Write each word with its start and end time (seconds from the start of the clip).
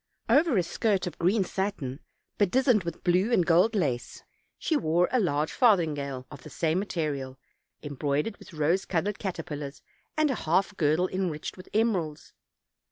Over 0.27 0.57
a 0.57 0.63
skirt 0.63 1.05
of 1.05 1.19
green 1.19 1.43
satin, 1.43 1.99
bedizened 2.39 2.85
with 2.85 3.03
blue 3.03 3.31
and 3.31 3.45
gold 3.45 3.75
lace, 3.75 4.23
she 4.57 4.75
wore 4.75 5.07
a 5.11 5.19
large 5.19 5.51
farthingale 5.51 6.25
of 6.31 6.41
the 6.41 6.49
same 6.49 6.79
material, 6.79 7.37
embroidered 7.83 8.37
with 8.37 8.51
rose 8.51 8.83
colored 8.83 9.19
caterpillars 9.19 9.83
and 10.17 10.31
a 10.31 10.49
half 10.49 10.75
girdle 10.75 11.07
enriched 11.07 11.55
with 11.55 11.69
emeralds. 11.71 12.33